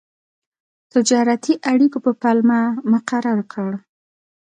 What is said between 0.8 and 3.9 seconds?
تجارتي اړیکو په پلمه مقرر کړ.